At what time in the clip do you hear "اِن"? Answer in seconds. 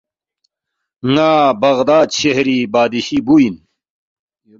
3.41-3.55